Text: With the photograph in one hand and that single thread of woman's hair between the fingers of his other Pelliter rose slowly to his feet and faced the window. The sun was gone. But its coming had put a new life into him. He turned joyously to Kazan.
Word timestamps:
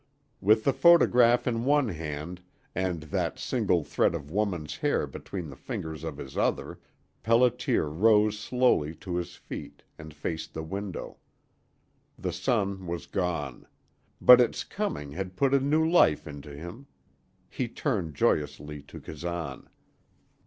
With 0.41 0.63
the 0.63 0.73
photograph 0.73 1.45
in 1.45 1.63
one 1.63 1.89
hand 1.89 2.41
and 2.73 3.03
that 3.03 3.37
single 3.37 3.83
thread 3.83 4.15
of 4.15 4.31
woman's 4.31 4.77
hair 4.77 5.05
between 5.05 5.51
the 5.51 5.55
fingers 5.55 6.03
of 6.03 6.17
his 6.17 6.35
other 6.35 6.79
Pelliter 7.23 7.87
rose 7.93 8.39
slowly 8.39 8.95
to 8.95 9.17
his 9.17 9.35
feet 9.35 9.83
and 9.99 10.11
faced 10.11 10.55
the 10.55 10.63
window. 10.63 11.17
The 12.17 12.33
sun 12.33 12.87
was 12.87 13.05
gone. 13.05 13.67
But 14.19 14.41
its 14.41 14.63
coming 14.63 15.11
had 15.11 15.35
put 15.35 15.53
a 15.53 15.59
new 15.59 15.87
life 15.87 16.25
into 16.25 16.49
him. 16.51 16.87
He 17.47 17.67
turned 17.67 18.15
joyously 18.15 18.81
to 18.81 18.99
Kazan. 18.99 19.69